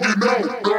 [0.00, 0.69] You know,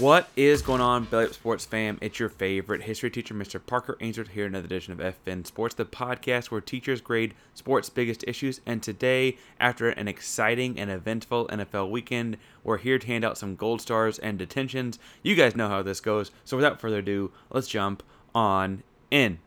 [0.00, 1.98] What is going on, Belly Up Sports fam?
[2.00, 3.60] It's your favorite history teacher, Mr.
[3.64, 7.90] Parker Ainsworth, here in another edition of FN Sports, the podcast where teachers grade sports'
[7.90, 8.62] biggest issues.
[8.64, 13.56] And today, after an exciting and eventful NFL weekend, we're here to hand out some
[13.56, 14.98] gold stars and detentions.
[15.22, 16.30] You guys know how this goes.
[16.46, 18.02] So without further ado, let's jump
[18.34, 19.38] on in.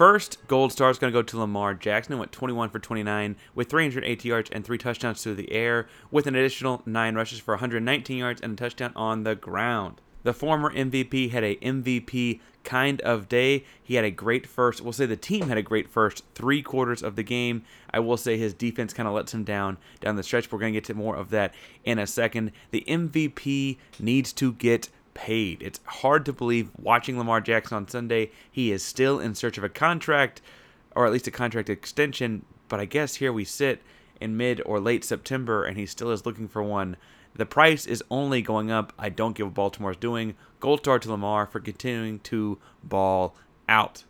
[0.00, 3.36] First gold star is going to go to Lamar Jackson, who went 21 for 29
[3.54, 7.52] with 380 yards and three touchdowns through the air, with an additional nine rushes for
[7.52, 10.00] 119 yards and a touchdown on the ground.
[10.22, 13.66] The former MVP had a MVP kind of day.
[13.82, 17.02] He had a great first, we'll say the team had a great first three quarters
[17.02, 17.62] of the game.
[17.92, 20.50] I will say his defense kind of lets him down down the stretch.
[20.50, 22.52] We're going to get to more of that in a second.
[22.70, 25.62] The MVP needs to get paid.
[25.62, 28.30] It's hard to believe watching Lamar Jackson on Sunday.
[28.50, 30.40] He is still in search of a contract,
[30.94, 32.44] or at least a contract extension.
[32.68, 33.82] But I guess here we sit
[34.20, 36.96] in mid or late September, and he still is looking for one.
[37.34, 38.92] The price is only going up.
[38.98, 40.34] I don't give what Baltimore's doing.
[40.58, 43.36] Gold star to Lamar for continuing to ball
[43.68, 44.04] out.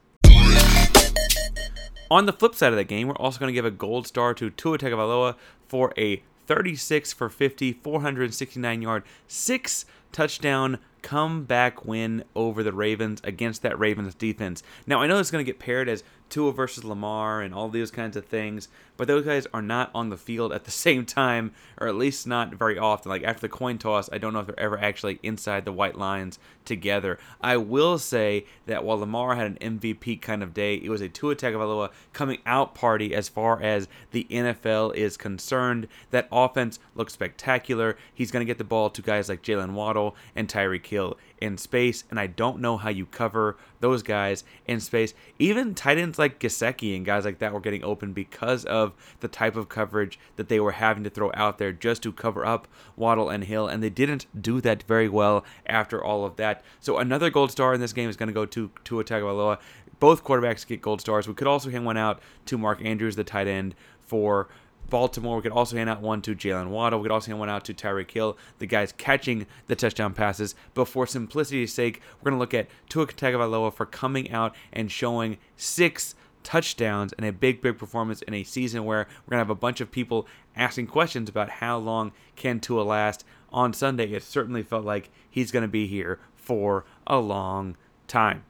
[2.10, 4.34] On the flip side of the game, we're also going to give a gold star
[4.34, 5.36] to Tua Tagovailoa
[5.68, 13.62] for a 36 for 50, 469 yard, six touchdown comeback win over the Ravens against
[13.62, 14.62] that Ravens defense.
[14.86, 17.90] Now, I know it's going to get paired as Tua versus Lamar and all these
[17.90, 21.52] kinds of things, but those guys are not on the field at the same time,
[21.78, 23.10] or at least not very often.
[23.10, 25.98] Like after the coin toss, I don't know if they're ever actually inside the white
[25.98, 27.18] lines together.
[27.40, 31.08] I will say that while Lamar had an MVP kind of day, it was a
[31.08, 35.88] Tua Tagovailoa coming out party as far as the NFL is concerned.
[36.10, 37.96] That offense looks spectacular.
[38.14, 41.56] He's going to get the ball to guys like Jalen Waddle and Tyreek Hill in
[41.56, 45.14] space, and I don't know how you cover those guys in space.
[45.38, 49.28] Even tight ends like Gesicki and guys like that were getting open because of the
[49.28, 52.68] type of coverage that they were having to throw out there just to cover up
[52.96, 56.62] Waddle and Hill, and they didn't do that very well after all of that.
[56.80, 59.58] So another gold star in this game is going to go to Tua Tagovailoa.
[59.98, 61.28] Both quarterbacks get gold stars.
[61.28, 64.48] We could also hand one out to Mark Andrews, the tight end for
[64.90, 65.36] Baltimore.
[65.36, 66.98] We could also hand out one to Jalen Waddle.
[66.98, 70.54] We could also hand one out to Tyreek Hill, the guys catching the touchdown passes.
[70.74, 74.90] But for simplicity's sake, we're going to look at Tua Tagovailoa for coming out and
[74.90, 79.46] showing six touchdowns and a big, big performance in a season where we're going to
[79.46, 80.26] have a bunch of people
[80.56, 83.24] asking questions about how long can Tua last.
[83.52, 87.76] On Sunday, it certainly felt like he's going to be here for a long
[88.06, 88.44] time.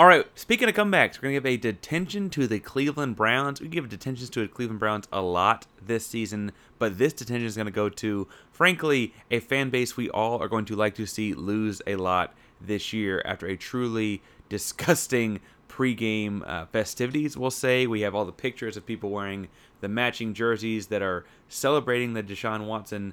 [0.00, 3.60] All right, speaking of comebacks, we're going to give a detention to the Cleveland Browns.
[3.60, 7.54] We give detentions to the Cleveland Browns a lot this season, but this detention is
[7.54, 11.04] going to go to, frankly, a fan base we all are going to like to
[11.04, 12.32] see lose a lot
[12.62, 15.38] this year after a truly disgusting
[15.68, 17.86] pregame uh, festivities, we'll say.
[17.86, 19.48] We have all the pictures of people wearing
[19.82, 23.12] the matching jerseys that are celebrating the Deshaun Watson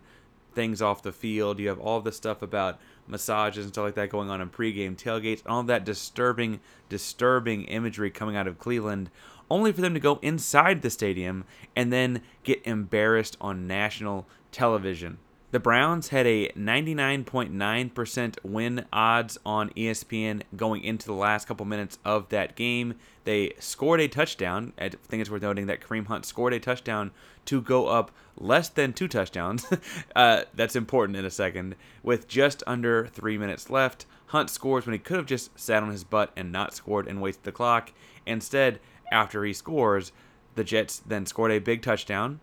[0.55, 1.59] things off the field.
[1.59, 4.95] You have all the stuff about massages and stuff like that going on in pregame
[4.95, 6.59] tailgates, all that disturbing,
[6.89, 9.09] disturbing imagery coming out of Cleveland,
[9.49, 11.45] only for them to go inside the stadium
[11.75, 15.17] and then get embarrassed on national television.
[15.57, 21.97] The Browns had a 99.9% win odds on ESPN going into the last couple minutes
[22.05, 22.93] of that game.
[23.23, 24.73] They scored a touchdown.
[24.77, 27.09] I think it's worth noting that Kareem Hunt scored a touchdown
[27.45, 29.65] to go up less than two touchdowns.
[30.15, 31.73] uh, that's important in a second.
[32.03, 35.89] With just under three minutes left, Hunt scores when he could have just sat on
[35.89, 37.93] his butt and not scored and wasted the clock.
[38.27, 38.79] Instead,
[39.11, 40.11] after he scores,
[40.53, 42.41] the Jets then scored a big touchdown,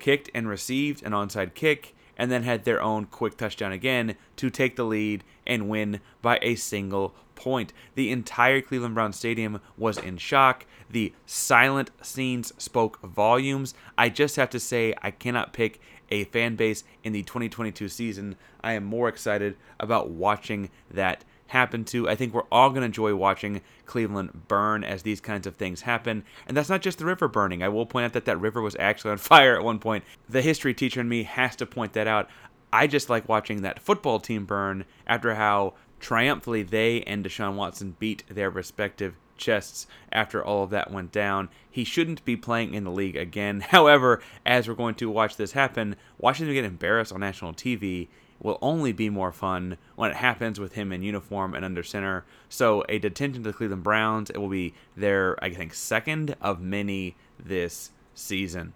[0.00, 4.50] kicked and received an onside kick and then had their own quick touchdown again to
[4.50, 7.72] take the lead and win by a single point.
[7.94, 10.66] The entire Cleveland Brown Stadium was in shock.
[10.90, 13.74] The silent scenes spoke volumes.
[13.96, 15.80] I just have to say, I cannot pick
[16.10, 18.36] a fan base in the 2022 season.
[18.62, 22.08] I am more excited about watching that happen to.
[22.08, 25.82] I think we're all going to enjoy watching Cleveland burn as these kinds of things
[25.82, 26.24] happen.
[26.46, 27.62] And that's not just the river burning.
[27.62, 30.04] I will point out that that river was actually on fire at one point.
[30.28, 32.28] The history teacher in me has to point that out.
[32.72, 37.96] I just like watching that football team burn after how triumphantly they and Deshaun Watson
[37.98, 41.48] beat their respective chests after all of that went down.
[41.70, 43.60] He shouldn't be playing in the league again.
[43.68, 48.08] However, as we're going to watch this happen, watching them get embarrassed on national TV
[48.40, 52.24] will only be more fun when it happens with him in uniform and under center.
[52.48, 56.60] So a detention to the Cleveland Browns, it will be their I think second of
[56.60, 58.74] many this season.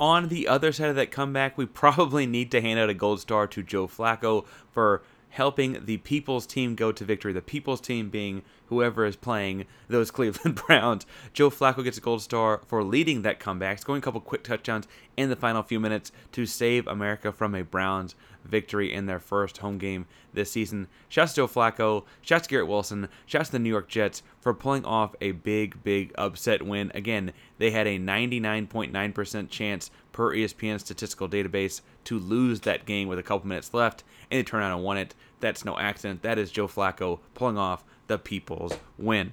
[0.00, 3.20] On the other side of that comeback, we probably need to hand out a gold
[3.20, 5.02] star to Joe Flacco for
[5.34, 7.32] helping the people's team go to victory.
[7.32, 11.06] The people's team being whoever is playing those Cleveland Browns.
[11.32, 14.86] Joe Flacco gets a gold star for leading that comeback, scoring a couple quick touchdowns
[15.16, 18.14] in the final few minutes to save America from a Browns
[18.44, 20.86] victory in their first home game this season.
[21.08, 24.54] Shouts to Joe Flacco, shouts to Garrett Wilson, shouts to the New York Jets for
[24.54, 26.92] pulling off a big, big upset win.
[26.94, 33.18] Again, they had a 99.9% chance per ESPN statistical database to lose that game with
[33.18, 35.14] a couple minutes left, and they turned out and won it.
[35.40, 36.22] That's no accident.
[36.22, 39.32] That is Joe Flacco pulling off the People's win.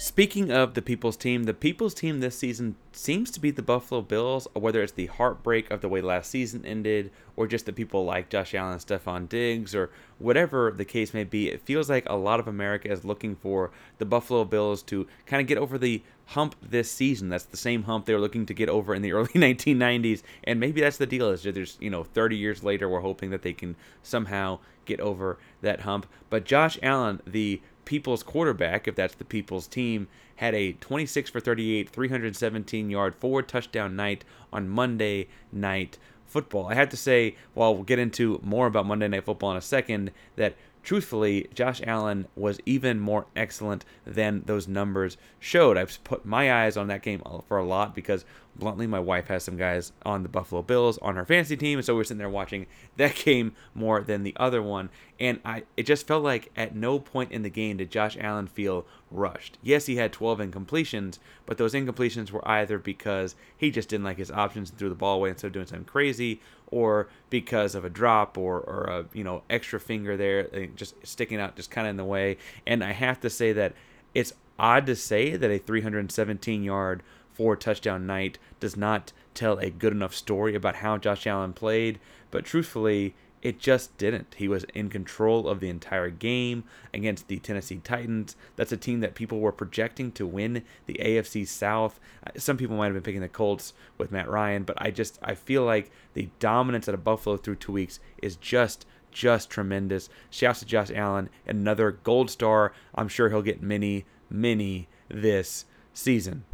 [0.00, 4.00] Speaking of the People's team, the People's team this season seems to be the Buffalo
[4.00, 8.04] Bills, whether it's the heartbreak of the way last season ended, or just the people
[8.04, 11.48] like Josh Allen, Stefon Diggs, or whatever the case may be.
[11.48, 15.40] It feels like a lot of America is looking for the Buffalo Bills to kind
[15.40, 17.28] of get over the hump this season.
[17.28, 20.60] That's the same hump they were looking to get over in the early 1990s, and
[20.60, 21.30] maybe that's the deal.
[21.30, 25.00] Is that there's you know 30 years later, we're hoping that they can somehow get
[25.00, 26.06] over that hump.
[26.30, 31.40] But Josh Allen, the people's quarterback, if that's the people's team, had a 26 for
[31.40, 35.96] 38, 317 yard, four touchdown night on Monday night
[36.26, 36.66] football.
[36.66, 39.62] I have to say, while we'll get into more about Monday night football in a
[39.62, 40.54] second, that
[40.88, 45.76] truthfully, Josh Allen was even more excellent than those numbers showed.
[45.76, 48.24] I've put my eyes on that game for a lot because,
[48.56, 51.84] bluntly, my wife has some guys on the Buffalo Bills on her fantasy team, and
[51.84, 52.64] so we're sitting there watching
[52.96, 54.88] that game more than the other one.
[55.20, 58.46] And I, it just felt like at no point in the game did Josh Allen
[58.46, 59.58] feel rushed.
[59.62, 64.16] Yes, he had 12 incompletions, but those incompletions were either because he just didn't like
[64.16, 67.84] his options and threw the ball away instead of doing something crazy, or because of
[67.84, 71.70] a drop or, or a you know extra finger there uh, just sticking out just
[71.70, 72.36] kind of in the way.
[72.66, 73.74] And i have to say that
[74.14, 79.70] it's odd to say that a 317 yard four touchdown night does not tell a
[79.70, 81.98] good enough story about how josh allen played.
[82.30, 84.34] But truthfully it just didn't.
[84.36, 88.36] He was in control of the entire game against the Tennessee Titans.
[88.56, 92.00] That's a team that people were projecting to win the AFC South.
[92.26, 95.18] Uh, some people might have been picking the Colts with Matt Ryan, but I just
[95.22, 100.08] I feel like the dominance out of Buffalo through two weeks is just just tremendous.
[100.30, 102.72] Shouts to Josh Allen, another gold star.
[102.94, 106.44] I'm sure he'll get many, many this season.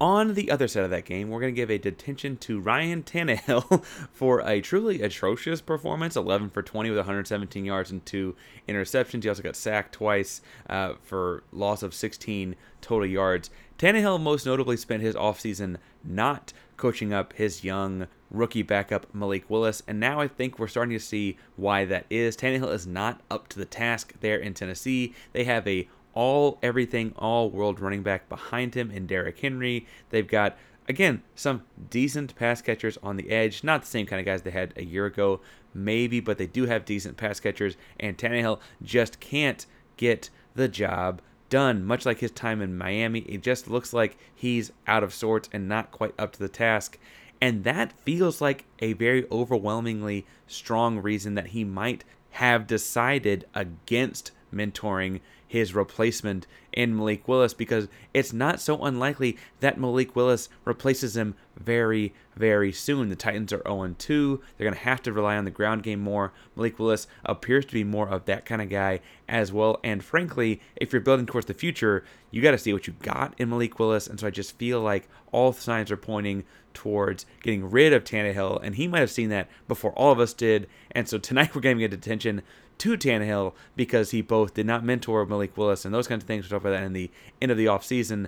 [0.00, 3.02] On the other side of that game, we're going to give a detention to Ryan
[3.02, 8.36] Tannehill for a truly atrocious performance 11 for 20 with 117 yards and two
[8.68, 9.24] interceptions.
[9.24, 10.40] He also got sacked twice
[10.70, 13.50] uh, for loss of 16 total yards.
[13.76, 19.82] Tannehill most notably spent his offseason not coaching up his young rookie backup Malik Willis,
[19.88, 22.36] and now I think we're starting to see why that is.
[22.36, 25.14] Tannehill is not up to the task there in Tennessee.
[25.32, 29.86] They have a all everything all world running back behind him in Derrick Henry.
[30.10, 30.58] They've got
[30.88, 34.50] again some decent pass catchers on the edge, not the same kind of guys they
[34.50, 35.40] had a year ago,
[35.72, 39.64] maybe, but they do have decent pass catchers, and Tannehill just can't
[39.96, 41.84] get the job done.
[41.84, 45.68] Much like his time in Miami, it just looks like he's out of sorts and
[45.68, 46.98] not quite up to the task.
[47.40, 54.32] And that feels like a very overwhelmingly strong reason that he might have decided against
[54.52, 61.16] mentoring his replacement in Malik Willis because it's not so unlikely that Malik Willis replaces
[61.16, 63.08] him very, very soon.
[63.08, 64.42] The Titans are 0 2.
[64.56, 66.32] They're going to have to rely on the ground game more.
[66.54, 69.80] Malik Willis appears to be more of that kind of guy as well.
[69.82, 73.34] And frankly, if you're building towards the future, you got to see what you got
[73.38, 74.06] in Malik Willis.
[74.06, 76.44] And so I just feel like all signs are pointing
[76.74, 78.60] towards getting rid of Tannehill.
[78.62, 80.68] And he might have seen that before all of us did.
[80.92, 82.42] And so tonight we're going to get attention
[82.78, 86.48] to Tannehill because he both did not mentor Malik Willis and those kinds of things.
[86.50, 87.10] We'll about that in the
[87.40, 88.26] end of the offseason,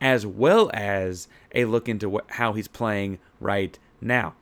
[0.00, 4.34] as well as a look into what, how he's playing right now.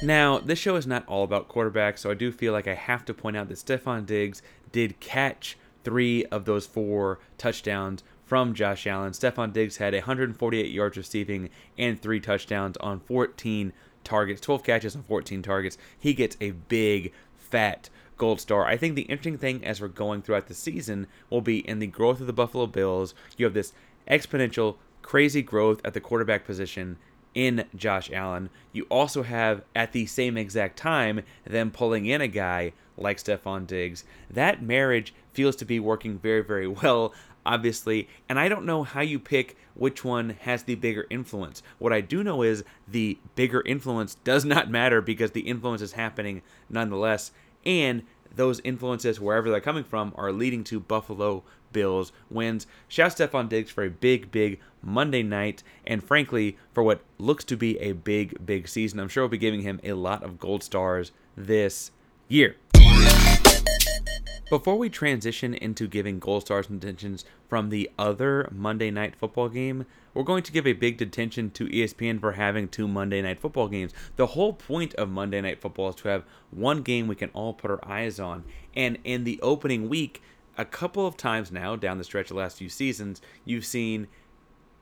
[0.00, 3.04] Now, this show is not all about quarterbacks, so I do feel like I have
[3.06, 8.86] to point out that Stefon Diggs did catch three of those four touchdowns from Josh
[8.86, 9.12] Allen.
[9.12, 13.72] Stefon Diggs had 148 yards receiving and three touchdowns on 14
[14.04, 15.78] targets, 12 catches on 14 targets.
[15.98, 18.66] He gets a big fat gold star.
[18.66, 21.86] I think the interesting thing as we're going throughout the season will be in the
[21.86, 23.14] growth of the Buffalo Bills.
[23.36, 23.72] You have this
[24.10, 26.98] exponential, crazy growth at the quarterback position
[27.34, 28.50] in Josh Allen.
[28.72, 33.66] You also have at the same exact time them pulling in a guy like Stefon
[33.66, 34.04] Diggs.
[34.28, 37.14] That marriage feels to be working very, very well,
[37.46, 38.08] obviously.
[38.28, 41.62] And I don't know how you pick which one has the bigger influence.
[41.78, 45.92] What I do know is the bigger influence does not matter because the influence is
[45.92, 47.30] happening nonetheless.
[47.64, 48.02] And
[48.34, 52.66] those influences, wherever they're coming from, are leading to Buffalo Bills wins.
[52.86, 57.56] Shout Stefon Diggs for a big, big Monday night, and frankly, for what looks to
[57.56, 59.00] be a big, big season.
[59.00, 61.90] I'm sure we'll be giving him a lot of gold stars this
[62.28, 62.56] year.
[64.50, 69.50] Before we transition into giving gold stars and detentions from the other Monday night football
[69.50, 73.40] game, we're going to give a big detention to ESPN for having two Monday night
[73.40, 73.92] football games.
[74.16, 77.52] The whole point of Monday night football is to have one game we can all
[77.52, 78.44] put our eyes on.
[78.74, 80.22] And in the opening week,
[80.56, 84.08] a couple of times now down the stretch of the last few seasons, you've seen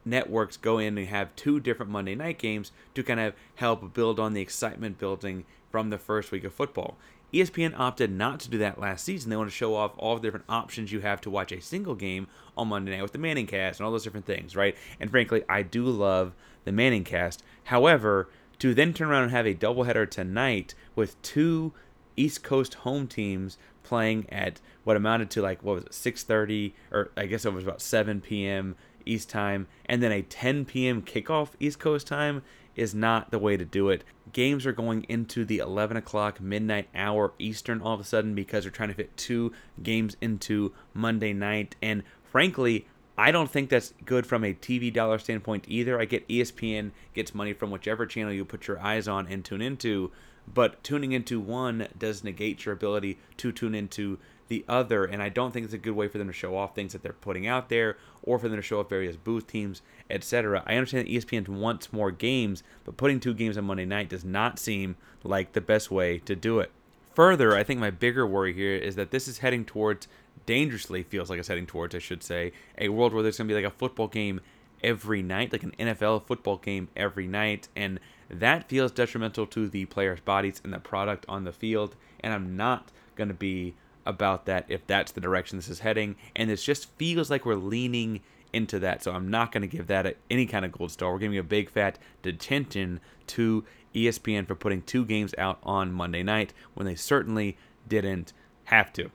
[0.04, 4.20] networks go in and have two different Monday night games to kind of help build
[4.20, 6.96] on the excitement building from the first week of football.
[7.36, 9.30] ESPN opted not to do that last season.
[9.30, 11.94] They want to show off all the different options you have to watch a single
[11.94, 14.76] game on Monday night with the ManningCast and all those different things, right?
[14.98, 17.38] And frankly, I do love the ManningCast.
[17.64, 18.28] However,
[18.58, 21.72] to then turn around and have a doubleheader tonight with two
[22.16, 27.10] East Coast home teams playing at what amounted to like what was it 6:30 or
[27.16, 28.74] I guess it was about 7 p.m.
[29.04, 31.02] East time and then a 10 p.m.
[31.02, 32.42] kickoff East Coast time
[32.76, 34.04] is not the way to do it.
[34.32, 38.64] Games are going into the 11 o'clock midnight hour Eastern all of a sudden because
[38.64, 39.52] they're trying to fit two
[39.82, 41.74] games into Monday night.
[41.82, 42.86] And frankly,
[43.18, 45.98] I don't think that's good from a TV dollar standpoint either.
[45.98, 49.62] I get ESPN gets money from whichever channel you put your eyes on and tune
[49.62, 50.12] into,
[50.52, 55.04] but tuning into one does negate your ability to tune into the other.
[55.04, 57.02] And I don't think it's a good way for them to show off things that
[57.02, 60.62] they're putting out there or for them to show off various booth teams, etc.
[60.66, 64.24] I understand that ESPN wants more games, but putting two games on Monday night does
[64.24, 66.70] not seem like the best way to do it.
[67.14, 70.06] Further, I think my bigger worry here is that this is heading towards,
[70.44, 73.54] dangerously feels like it's heading towards, I should say, a world where there's going to
[73.54, 74.40] be like a football game
[74.82, 77.68] every night, like an NFL football game every night.
[77.74, 81.96] And that feels detrimental to the players' bodies and the product on the field.
[82.20, 83.74] And I'm not going to be
[84.06, 86.16] about that if that's the direction this is heading.
[86.34, 88.20] And this just feels like we're leaning
[88.52, 89.02] into that.
[89.02, 91.12] So I'm not going to give that any kind of gold star.
[91.12, 96.22] We're giving a big fat detention to ESPN for putting two games out on Monday
[96.22, 97.56] night when they certainly
[97.88, 98.32] didn't
[98.64, 99.10] have to.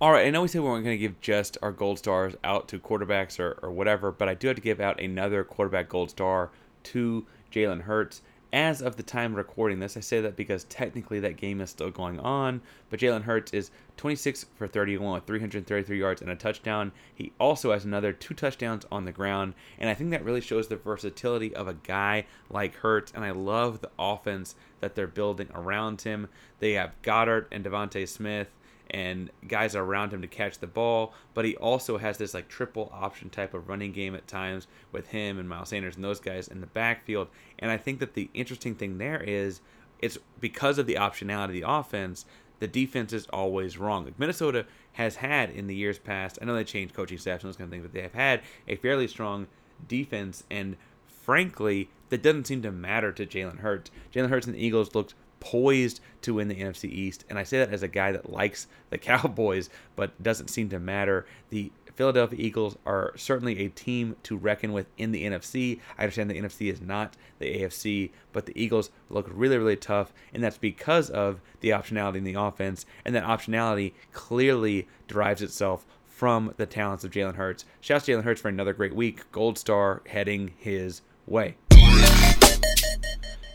[0.00, 2.34] All right, I know we said we weren't going to give just our gold stars
[2.42, 5.88] out to quarterbacks or, or whatever, but I do have to give out another quarterback
[5.88, 6.50] gold star
[6.84, 8.20] to Jalen Hurts
[8.54, 9.96] as of the time recording this.
[9.96, 13.72] I say that because technically that game is still going on, but Jalen Hurts is
[13.96, 16.92] 26 for 31 with 333 yards and a touchdown.
[17.12, 20.68] He also has another two touchdowns on the ground, and I think that really shows
[20.68, 25.48] the versatility of a guy like Hurts, and I love the offense that they're building
[25.52, 26.28] around him.
[26.60, 28.50] They have Goedert and DeVonta Smith
[28.90, 32.90] and guys around him to catch the ball, but he also has this like triple
[32.92, 36.48] option type of running game at times with him and Miles Sanders and those guys
[36.48, 37.28] in the backfield.
[37.58, 39.60] And I think that the interesting thing there is
[40.00, 42.26] it's because of the optionality of the offense,
[42.60, 44.04] the defense is always wrong.
[44.04, 47.48] Like Minnesota has had in the years past, I know they changed coaching staffs and
[47.48, 49.46] those kind of things, but they have had a fairly strong
[49.88, 50.76] defense and
[51.24, 53.90] frankly, that doesn't seem to matter to Jalen Hurts.
[54.14, 55.14] Jalen Hurts and the Eagles looked
[55.44, 57.24] poised to win the NFC East.
[57.28, 60.78] And I say that as a guy that likes the Cowboys, but doesn't seem to
[60.78, 61.26] matter.
[61.50, 65.80] The Philadelphia Eagles are certainly a team to reckon with in the NFC.
[65.98, 70.12] I understand the NFC is not the AFC, but the Eagles look really, really tough,
[70.32, 75.86] and that's because of the optionality in the offense, and that optionality clearly derives itself
[76.04, 77.64] from the talents of Jalen Hurts.
[77.80, 79.30] Shouts to Jalen Hurts for another great week.
[79.30, 81.56] Gold star heading his way.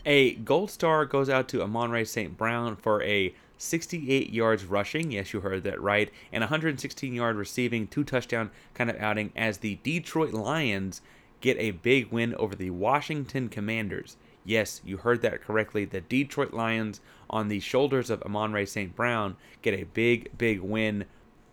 [0.06, 2.36] A gold star goes out to Amon-Ra St.
[2.36, 7.86] Brown for a 68 yards rushing, yes, you heard that right, and 116 yard receiving,
[7.86, 11.02] two touchdown kind of outing as the Detroit Lions
[11.42, 14.16] get a big win over the Washington Commanders.
[14.44, 15.84] Yes, you heard that correctly.
[15.84, 18.96] The Detroit Lions, on the shoulders of Amon-Ra St.
[18.96, 21.04] Brown, get a big, big win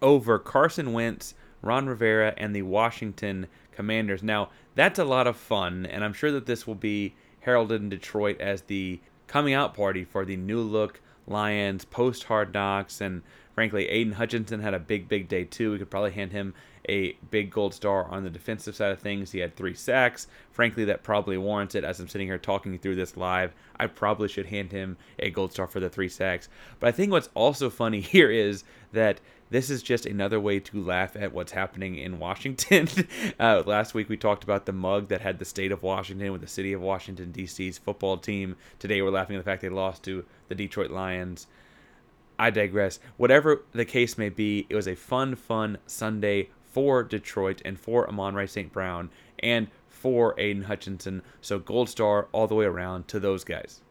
[0.01, 4.23] over Carson Wentz, Ron Rivera, and the Washington Commanders.
[4.23, 7.13] Now, that's a lot of fun, and I'm sure that this will be
[7.47, 12.53] heralded in Detroit as the coming out party for the new look Lions post hard
[12.53, 12.99] knocks.
[12.99, 13.21] And
[13.55, 15.71] frankly, Aidan Hutchinson had a big, big day too.
[15.71, 16.53] We could probably hand him
[16.89, 19.31] a big gold star on the defensive side of things.
[19.31, 20.27] He had three sacks.
[20.51, 21.85] Frankly, that probably warrants it.
[21.85, 25.53] As I'm sitting here talking through this live, I probably should hand him a gold
[25.53, 26.49] star for the three sacks.
[26.81, 30.81] But I think what's also funny here is that this is just another way to
[30.81, 32.87] laugh at what's happening in Washington.
[33.39, 36.41] uh, last week we talked about the mug that had the state of Washington with
[36.41, 38.55] the city of Washington, D.C.'s football team.
[38.79, 41.47] Today we're laughing at the fact they lost to the Detroit Lions.
[42.39, 42.99] I digress.
[43.17, 48.07] Whatever the case may be, it was a fun, fun Sunday for Detroit and for
[48.07, 48.71] Amon-Ra St.
[48.71, 51.23] Brown and for Aidan Hutchinson.
[51.41, 53.81] So gold star all the way around to those guys.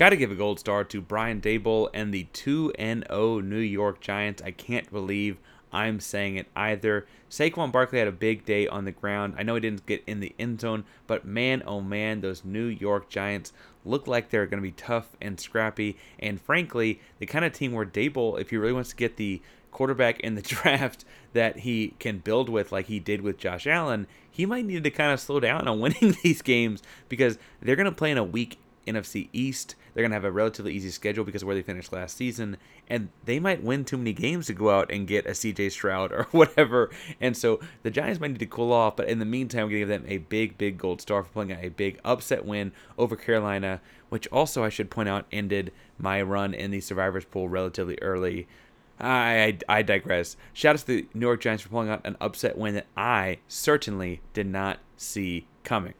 [0.00, 4.00] Got to give a gold star to Brian Daboll and the 2 0 New York
[4.00, 4.40] Giants.
[4.40, 5.36] I can't believe
[5.74, 7.06] I'm saying it either.
[7.28, 9.34] Saquon Barkley had a big day on the ground.
[9.36, 12.64] I know he didn't get in the end zone, but man, oh man, those New
[12.64, 13.52] York Giants
[13.84, 15.98] look like they're going to be tough and scrappy.
[16.18, 19.42] And frankly, the kind of team where Daboll, if he really wants to get the
[19.70, 24.06] quarterback in the draft that he can build with, like he did with Josh Allen,
[24.30, 27.84] he might need to kind of slow down on winning these games because they're going
[27.84, 29.74] to play in a weak NFC East.
[29.92, 32.56] They're going to have a relatively easy schedule because of where they finished last season,
[32.88, 36.12] and they might win too many games to go out and get a CJ Stroud
[36.12, 36.90] or whatever.
[37.20, 39.88] And so the Giants might need to cool off, but in the meantime, we're going
[39.88, 42.72] to give them a big, big gold star for pulling out a big upset win
[42.98, 47.48] over Carolina, which also, I should point out, ended my run in the Survivors Pool
[47.48, 48.46] relatively early.
[48.98, 50.36] I, I, I digress.
[50.52, 53.38] Shout out to the New York Giants for pulling out an upset win that I
[53.48, 55.94] certainly did not see coming.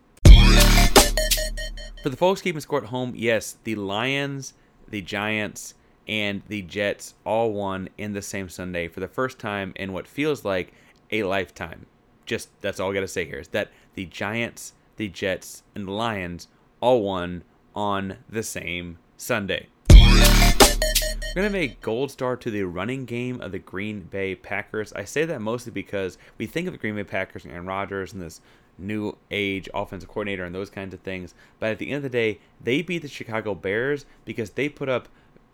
[2.03, 4.55] For the folks keeping score at home, yes, the Lions,
[4.89, 5.75] the Giants,
[6.09, 10.09] and the Jets all won in the same Sunday for the first time in what
[10.09, 10.73] feels like
[11.11, 11.87] a lifetime.
[12.27, 15.87] Just that's all I got to say here is that the Giants, the Jets, and
[15.87, 16.49] the Lions
[16.81, 19.69] all won on the same Sunday.
[19.91, 24.93] We're going to make gold star to the running game of the Green Bay Packers.
[24.95, 28.13] I say that mostly because we think of the Green Bay Packers and Aaron Rodgers
[28.13, 28.41] and this
[28.81, 31.35] new age offensive coordinator and those kinds of things.
[31.59, 34.89] But at the end of the day, they beat the Chicago Bears because they put
[34.89, 35.09] up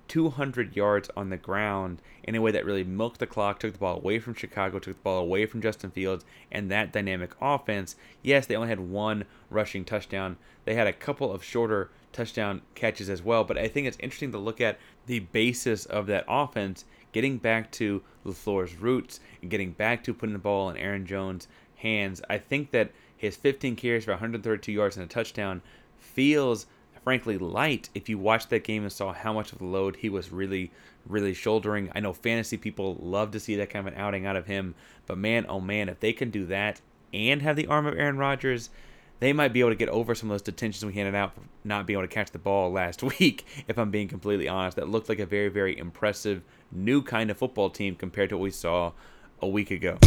[0.09, 3.79] 200 yards on the ground in a way that really milked the clock, took the
[3.79, 7.97] ball away from Chicago, took the ball away from Justin Fields, and that dynamic offense.
[8.23, 10.37] Yes, they only had one rushing touchdown.
[10.65, 14.33] They had a couple of shorter touchdown catches as well, but I think it's interesting
[14.33, 19.73] to look at the basis of that offense getting back to LaFleur's roots and getting
[19.73, 22.21] back to putting the ball in Aaron Jones' hands.
[22.29, 25.63] I think that his 15 carries for 132 yards and a touchdown
[25.99, 26.67] feels
[27.03, 30.09] frankly light if you watched that game and saw how much of the load he
[30.09, 30.71] was really
[31.09, 31.91] really shouldering.
[31.95, 34.75] I know fantasy people love to see that kind of an outing out of him,
[35.07, 36.81] but man, oh man, if they can do that
[37.13, 38.71] and have the arm of Aaron Rodgers,
[39.21, 41.43] they might be able to get over some of those detentions we handed out for
[41.65, 44.77] not being able to catch the ball last week, if I'm being completely honest.
[44.77, 48.43] That looked like a very, very impressive new kind of football team compared to what
[48.43, 48.93] we saw
[49.41, 49.99] a week ago.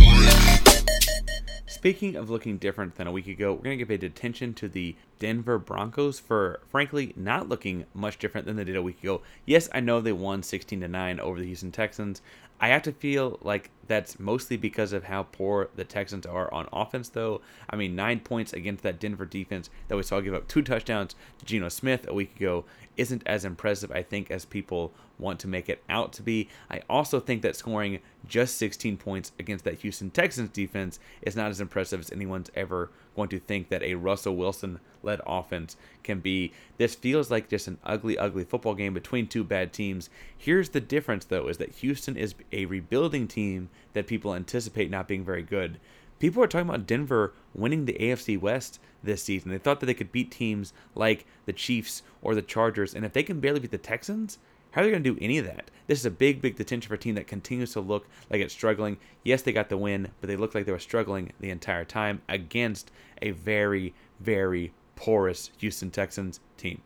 [1.68, 4.68] Speaking of looking different than a week ago, we're going to give a detention to
[4.68, 9.22] the Denver Broncos for frankly not looking much different than they did a week ago.
[9.46, 12.22] Yes, I know they won 16 to 9 over the Houston Texans.
[12.60, 16.68] I have to feel like That's mostly because of how poor the Texans are on
[16.72, 17.42] offense, though.
[17.70, 21.16] I mean, nine points against that Denver defense that we saw give up two touchdowns
[21.40, 22.66] to Geno Smith a week ago
[23.00, 26.50] isn't as impressive, I think, as people want to make it out to be.
[26.70, 31.50] I also think that scoring just 16 points against that Houston Texans defense is not
[31.50, 36.20] as impressive as anyone's ever going to think that a Russell Wilson led offense can
[36.20, 36.52] be.
[36.78, 40.10] This feels like just an ugly, ugly football game between two bad teams.
[40.38, 45.08] Here's the difference, though, is that Houston is a rebuilding team that people anticipate not
[45.08, 45.80] being very good.
[46.20, 49.52] People are talking about Denver winning the AFC West this season.
[49.52, 53.14] They thought that they could beat teams like the Chiefs or the Chargers, and if
[53.14, 54.38] they can barely beat the Texans,
[54.72, 55.72] how are they going to do any of that?
[55.88, 58.54] This is a big, big detention for a team that continues to look like it's
[58.54, 58.98] struggling.
[59.24, 62.22] Yes, they got the win, but they looked like they were struggling the entire time
[62.30, 66.82] against a very, very porous Houston Texans team.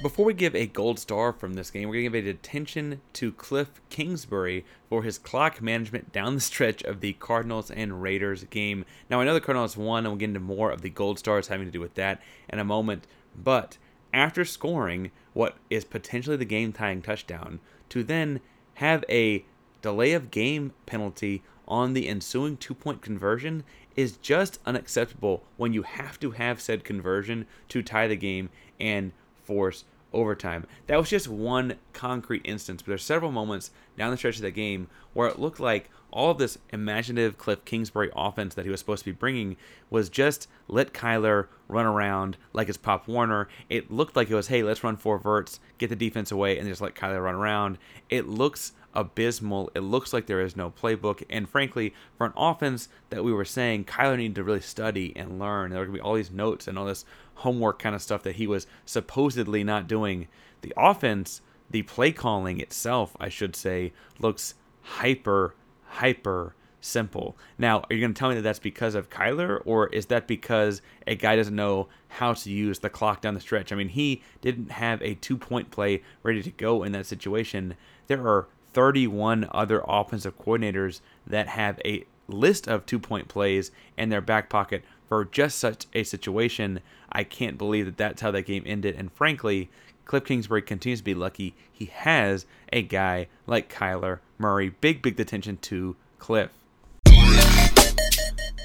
[0.00, 3.00] Before we give a gold star from this game, we're going to give a detention
[3.14, 8.44] to Cliff Kingsbury for his clock management down the stretch of the Cardinals and Raiders
[8.44, 8.84] game.
[9.10, 11.48] Now, I know the Cardinals won, and we'll get into more of the gold stars
[11.48, 13.76] having to do with that in a moment, but
[14.12, 18.40] after scoring what is potentially the game tying touchdown, to then
[18.74, 19.44] have a
[19.82, 23.64] delay of game penalty on the ensuing two point conversion
[23.96, 28.48] is just unacceptable when you have to have said conversion to tie the game
[28.80, 29.12] and
[29.48, 30.66] force overtime.
[30.86, 34.50] That was just one concrete instance, but there's several moments down the stretch of the
[34.50, 38.80] game where it looked like all of this imaginative Cliff Kingsbury offense that he was
[38.80, 39.56] supposed to be bringing
[39.90, 43.48] was just let Kyler run around like it's Pop Warner.
[43.68, 46.68] It looked like it was, hey, let's run four verts, get the defense away, and
[46.68, 47.78] just let Kyler run around.
[48.08, 49.70] It looks abysmal.
[49.76, 51.22] It looks like there is no playbook.
[51.30, 55.38] And frankly, for an offense that we were saying Kyler needed to really study and
[55.38, 57.04] learn, there were going to be all these notes and all this
[57.36, 60.26] homework kind of stuff that he was supposedly not doing.
[60.62, 67.36] The offense, the play calling itself, I should say, looks hyper, hyper simple.
[67.56, 70.26] Now, are you going to tell me that that's because of Kyler, or is that
[70.26, 73.72] because a guy doesn't know how to use the clock down the stretch?
[73.72, 77.76] I mean, he didn't have a two point play ready to go in that situation.
[78.08, 84.10] There are 31 other offensive coordinators that have a list of two point plays in
[84.10, 86.80] their back pocket for just such a situation.
[87.10, 88.94] I can't believe that that's how that game ended.
[88.96, 89.70] And frankly,
[90.04, 94.70] Cliff Kingsbury continues to be lucky he has a guy like Kyler Murray.
[94.70, 96.50] Big, big attention to Cliff.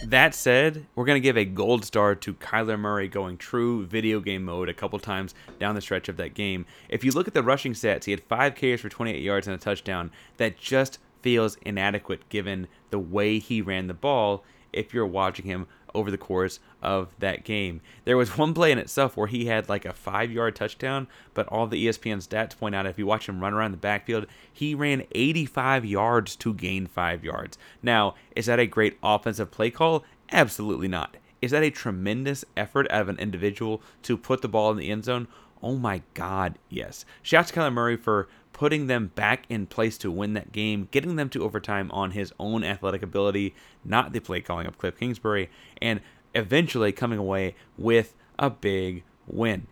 [0.01, 4.19] That said, we're going to give a gold star to Kyler Murray going true video
[4.19, 6.65] game mode a couple times down the stretch of that game.
[6.89, 9.55] If you look at the rushing stats, he had 5 carries for 28 yards and
[9.55, 10.11] a touchdown.
[10.37, 15.67] That just feels inadequate given the way he ran the ball if you're watching him
[15.95, 17.81] over the course of that game.
[18.05, 21.47] There was one play in itself where he had like a five yard touchdown, but
[21.47, 24.75] all the ESPN stats point out if you watch him run around the backfield, he
[24.75, 27.57] ran 85 yards to gain five yards.
[27.81, 30.03] Now, is that a great offensive play call?
[30.31, 31.17] Absolutely not.
[31.41, 35.03] Is that a tremendous effort of an individual to put the ball in the end
[35.03, 35.27] zone?
[35.63, 37.05] Oh my God, yes.
[37.21, 40.89] Shout out to Kyler Murray for putting them back in place to win that game,
[40.91, 44.99] getting them to overtime on his own athletic ability, not the play calling of Cliff
[44.99, 45.49] Kingsbury,
[45.81, 46.01] and
[46.35, 49.67] eventually coming away with a big win.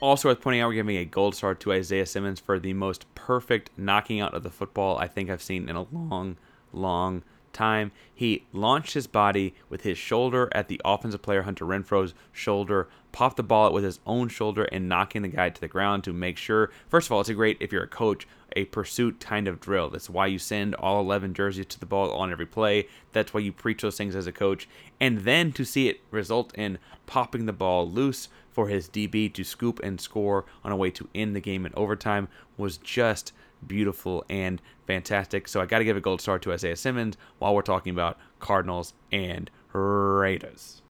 [0.00, 3.06] Also worth pointing out, we're giving a gold star to Isaiah Simmons for the most
[3.14, 6.38] perfect knocking out of the football I think I've seen in a long,
[6.72, 7.92] long time.
[8.14, 13.36] He launched his body with his shoulder at the offensive player Hunter Renfrow's shoulder, popped
[13.36, 16.12] the ball out with his own shoulder, and knocking the guy to the ground to
[16.12, 16.70] make sure.
[16.88, 19.90] First of all, it's a great, if you're a coach, a pursuit kind of drill.
[19.90, 22.88] That's why you send all 11 jerseys to the ball on every play.
[23.12, 24.68] That's why you preach those things as a coach.
[25.00, 29.44] And then to see it result in popping the ball loose for his DB to
[29.44, 33.32] scoop and score on a way to end the game in overtime was just
[33.66, 35.46] beautiful and fantastic.
[35.46, 38.18] So I got to give a gold star to Isaiah Simmons while we're talking about
[38.40, 40.82] Cardinals and Raiders.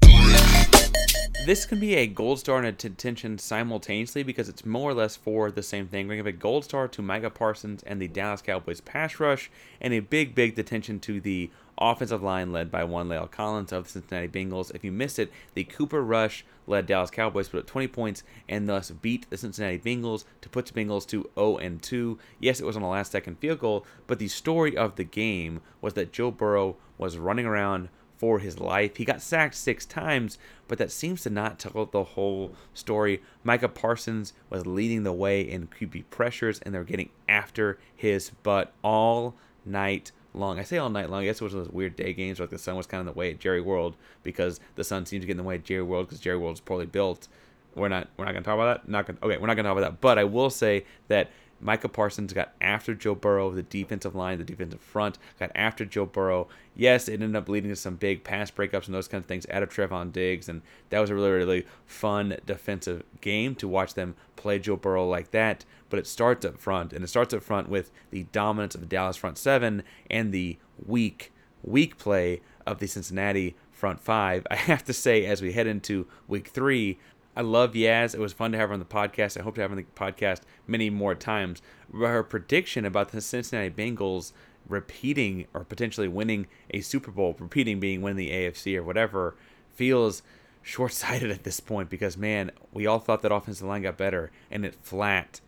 [1.47, 5.17] This can be a gold star and a detention simultaneously because it's more or less
[5.17, 6.07] for the same thing.
[6.07, 9.19] We're going to give a gold star to Micah Parsons and the Dallas Cowboys pass
[9.19, 13.73] rush, and a big, big detention to the offensive line led by one La'el Collins
[13.73, 14.75] of the Cincinnati Bengals.
[14.75, 18.69] If you missed it, the Cooper Rush led Dallas Cowboys put up 20 points and
[18.69, 22.19] thus beat the Cincinnati Bengals to put the Bengals to 0 and 2.
[22.39, 25.63] Yes, it was on a last second field goal, but the story of the game
[25.81, 27.89] was that Joe Burrow was running around
[28.21, 28.97] for his life.
[28.97, 30.37] He got sacked six times,
[30.69, 33.23] but that seems to not tell the whole story.
[33.43, 38.75] Micah Parsons was leading the way in QB pressures, and they're getting after his butt
[38.85, 40.59] all night long.
[40.59, 41.23] I say all night long.
[41.23, 42.87] I guess it was one of those weird day games where like the sun was
[42.87, 45.39] kind of in the way at Jerry World because the sun seems to get in
[45.39, 47.27] the way at Jerry World because Jerry World is poorly built.
[47.75, 48.91] We're not we're not gonna talk about that.
[48.91, 49.39] Not gonna okay.
[49.39, 50.01] We're not gonna talk about that.
[50.03, 54.45] But I will say that Micah Parsons got after Joe Burrow, the defensive line, the
[54.45, 56.49] defensive front, got after Joe Burrow.
[56.75, 59.47] Yes, it ended up leading to some big pass breakups and those kinds of things
[59.51, 63.95] out of Trevon Diggs, and that was a really, really fun defensive game to watch
[63.95, 65.65] them play Joe Burrow like that.
[65.91, 68.87] But it starts up front, and it starts up front with the dominance of the
[68.87, 74.47] Dallas front seven and the weak, weak play of the Cincinnati front five.
[74.51, 76.99] I have to say, as we head into week three,
[77.41, 78.15] I love Yaz.
[78.15, 79.41] It was fun to have her on the podcast.
[79.41, 81.63] I hope to have her on the podcast many more times.
[81.91, 84.33] Her prediction about the Cincinnati Bengals
[84.69, 89.37] repeating or potentially winning a Super Bowl, repeating being winning the AFC or whatever,
[89.73, 90.23] feels
[90.61, 94.31] short sighted at this point because, man, we all thought that offensive line got better,
[94.51, 95.41] and it flat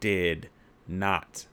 [0.00, 0.50] did
[0.86, 1.46] not.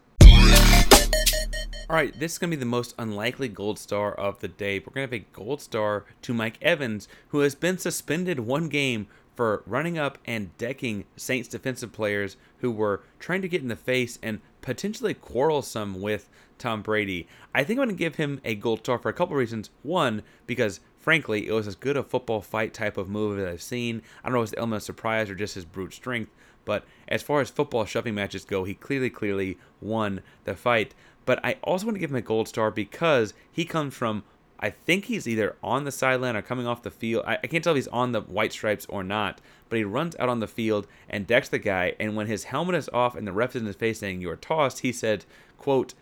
[1.88, 4.79] All right, this is going to be the most unlikely gold star of the day.
[4.79, 8.67] We're going to have a gold star to Mike Evans, who has been suspended one
[8.67, 13.67] game for running up and decking Saints defensive players who were trying to get in
[13.67, 17.28] the face and potentially quarrelsome with Tom Brady.
[17.54, 19.69] I think I'm going to give him a gold star for a couple reasons.
[19.84, 23.62] One, because frankly, it was as good a football fight type of move as I've
[23.62, 24.02] seen.
[24.24, 26.32] I don't know if it's the element of surprise or just his brute strength,
[26.63, 30.95] but as far as football shoving matches go, he clearly, clearly won the fight.
[31.26, 34.24] But I also want to give him a gold star because he comes from
[34.60, 37.26] I think he's either on the sideline or coming off the field.
[37.28, 40.15] I, I, can't tell if he's on the white stripes or not, but he runs
[40.18, 41.94] out on the field and decks the guy.
[42.00, 44.38] And when his helmet is off and the ref is in his face saying, You're
[44.38, 45.26] tossed, he said,
[45.58, 45.94] quote,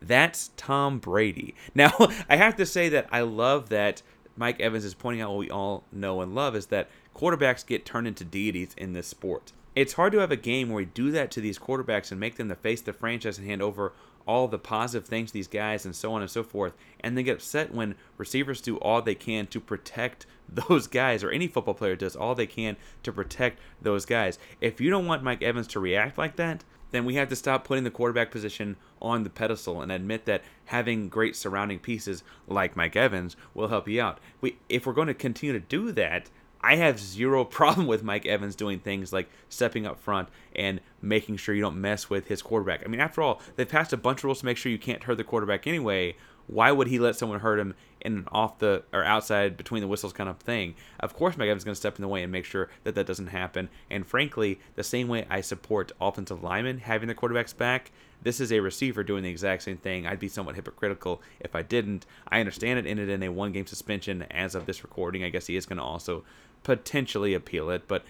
[0.00, 1.54] That's Tom Brady.
[1.74, 1.92] Now,
[2.28, 4.02] I have to say that I love that
[4.36, 7.84] Mike Evans is pointing out what we all know and love is that quarterbacks get
[7.84, 9.52] turned into deities in this sport.
[9.74, 12.36] It's hard to have a game where we do that to these quarterbacks and make
[12.36, 13.92] them the face of the franchise and hand over
[14.26, 17.22] all the positive things to these guys and so on and so forth, and they
[17.22, 21.74] get upset when receivers do all they can to protect those guys, or any football
[21.74, 24.38] player does all they can to protect those guys.
[24.60, 27.64] If you don't want Mike Evans to react like that, then we have to stop
[27.64, 32.76] putting the quarterback position on the pedestal and admit that having great surrounding pieces like
[32.76, 34.20] Mike Evans will help you out.
[34.40, 36.30] We, if we're going to continue to do that,
[36.62, 41.36] I have zero problem with Mike Evans doing things like stepping up front and making
[41.36, 42.82] sure you don't mess with his quarterback.
[42.84, 45.04] I mean, after all, they've passed a bunch of rules to make sure you can't
[45.04, 46.16] hurt the quarterback anyway.
[46.48, 49.86] Why would he let someone hurt him in an off the or outside between the
[49.86, 50.74] whistles kind of thing?
[51.00, 52.94] Of course, Mike Evans is going to step in the way and make sure that
[52.94, 53.68] that doesn't happen.
[53.90, 58.52] And frankly, the same way I support offensive linemen having the quarterbacks back, this is
[58.52, 60.06] a receiver doing the exact same thing.
[60.06, 62.06] I'd be somewhat hypocritical if I didn't.
[62.28, 65.24] I understand it ended in a one game suspension as of this recording.
[65.24, 66.24] I guess he is going to also
[66.62, 68.04] potentially appeal it, but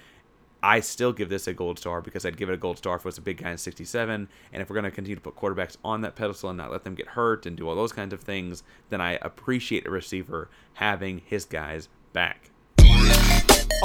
[0.62, 3.02] I still give this a gold star because I'd give it a gold star if
[3.02, 4.28] it was a big guy in 67.
[4.52, 6.84] And if we're going to continue to put quarterbacks on that pedestal and not let
[6.84, 10.48] them get hurt and do all those kinds of things, then I appreciate a receiver
[10.74, 12.50] having his guys back.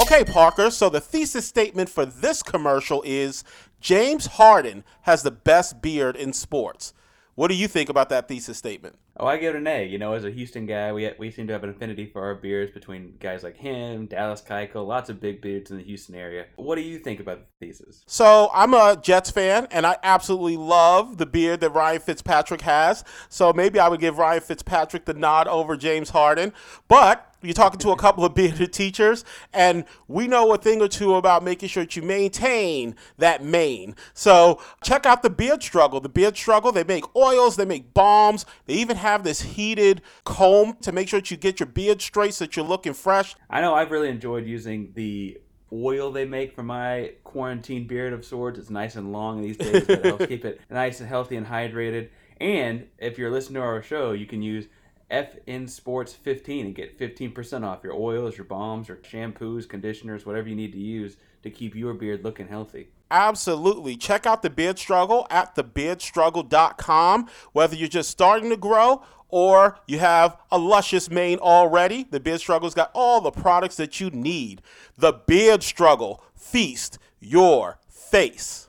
[0.00, 3.42] Okay, Parker, so the thesis statement for this commercial is
[3.80, 6.94] James Harden has the best beard in sports.
[7.34, 8.96] What do you think about that thesis statement?
[9.20, 9.84] Oh, I give it an A.
[9.84, 12.36] You know, as a Houston guy, we we seem to have an affinity for our
[12.36, 16.46] beards between guys like him, Dallas Keuchel, lots of big beards in the Houston area.
[16.56, 18.04] What do you think about the thesis?
[18.06, 23.02] So I'm a Jets fan, and I absolutely love the beard that Ryan Fitzpatrick has.
[23.28, 26.52] So maybe I would give Ryan Fitzpatrick the nod over James Harden.
[26.86, 30.88] But you're talking to a couple of bearded teachers, and we know a thing or
[30.88, 33.94] two about making sure that you maintain that mane.
[34.14, 36.00] So check out the Beard Struggle.
[36.00, 40.74] The Beard Struggle, they make oils, they make balms, they even have this heated comb
[40.82, 43.34] to make sure that you get your beard straight so that you're looking fresh.
[43.48, 45.38] I know I've really enjoyed using the
[45.72, 48.58] oil they make for my quarantine beard of sorts.
[48.58, 51.46] It's nice and long these days, but it helps keep it nice and healthy and
[51.46, 52.10] hydrated.
[52.40, 54.66] And if you're listening to our show, you can use
[55.10, 60.48] FN Sports 15 and get 15% off your oils, your balms, your shampoos, conditioners, whatever
[60.48, 62.88] you need to use to keep your beard looking healthy.
[63.10, 63.96] Absolutely.
[63.96, 67.28] Check out the Beard Struggle at thebeardstruggle.com.
[67.52, 72.40] Whether you're just starting to grow or you have a luscious mane already, the Beard
[72.40, 74.60] Struggle's got all the products that you need.
[74.96, 76.22] The Beard Struggle.
[76.34, 78.68] Feast your face.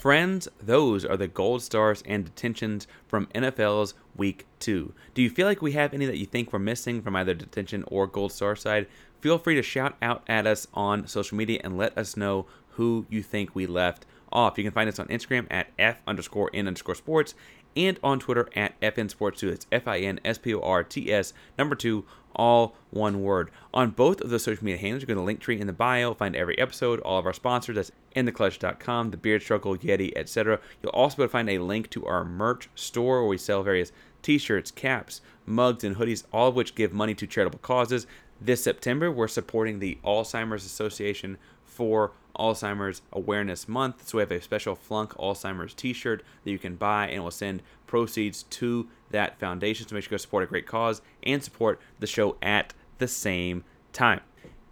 [0.00, 4.94] Friends, those are the gold stars and detentions from NFL's Week 2.
[5.12, 7.82] Do you feel like we have any that you think we're missing from either detention
[7.88, 8.86] or gold star side?
[9.20, 13.06] Feel free to shout out at us on social media and let us know who
[13.10, 14.56] you think we left off.
[14.56, 17.34] You can find us on Instagram at F underscore N underscore sports
[17.74, 19.48] and on Twitter at FN Sports 2.
[19.48, 22.04] It's F I N S P O R T S number 2
[22.38, 23.50] all one word.
[23.74, 25.72] On both of the social media handles, you can go to link tree in the
[25.72, 27.76] bio, find every episode, all of our sponsors.
[27.76, 30.60] That's intheclutch.com, the Beard Struggle, Yeti, etc.
[30.82, 33.62] You'll also be able to find a link to our merch store where we sell
[33.62, 38.06] various t-shirts, caps, mugs, and hoodies, all of which give money to charitable causes.
[38.40, 44.08] This September, we're supporting the Alzheimer's Association for Alzheimer's Awareness Month.
[44.08, 47.62] So we have a special Flunk Alzheimer's t-shirt that you can buy and we'll send
[47.88, 49.88] proceeds to that foundation.
[49.88, 53.08] So make sure you go support a great cause and support the show at the
[53.08, 54.20] same time.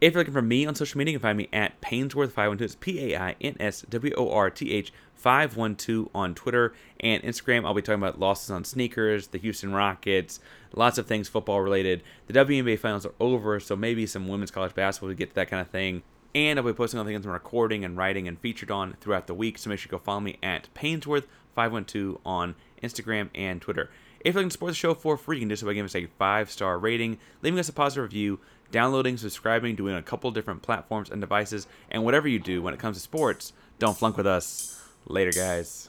[0.00, 2.60] If you're looking for me on social media, you can find me at Painsworth512.
[2.60, 7.22] It's P A I N S W O R T H 512 on Twitter and
[7.22, 7.64] Instagram.
[7.64, 10.38] I'll be talking about losses on sneakers, the Houston Rockets,
[10.74, 12.02] lots of things football related.
[12.26, 15.48] The WNBA finals are over, so maybe some women's college basketball to get to that
[15.48, 16.02] kind of thing.
[16.34, 19.34] And I'll be posting on things I'm recording and writing and featured on throughout the
[19.34, 19.56] week.
[19.56, 23.90] So make sure you go follow me at Painsworth512 on Instagram and Twitter.
[24.20, 25.86] If you're looking to support the show for free, you can do so by giving
[25.86, 30.30] us a five star rating, leaving us a positive review, downloading, subscribing, doing a couple
[30.30, 34.16] different platforms and devices, and whatever you do when it comes to sports, don't flunk
[34.16, 34.82] with us.
[35.06, 35.88] Later, guys.